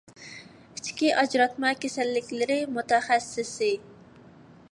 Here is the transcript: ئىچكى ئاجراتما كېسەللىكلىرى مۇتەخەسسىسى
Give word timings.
ئىچكى 0.77 1.11
ئاجراتما 1.17 1.73
كېسەللىكلىرى 1.83 2.57
مۇتەخەسسىسى 2.79 3.73